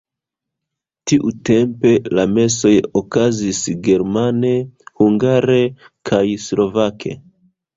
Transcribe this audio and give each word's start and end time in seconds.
Tiutempe 1.09 1.91
le 2.19 2.25
mesoj 2.31 2.71
okazis 3.01 3.61
germane, 3.89 4.55
hungare 5.03 5.63
kaj 6.13 6.25
slovake. 6.49 7.17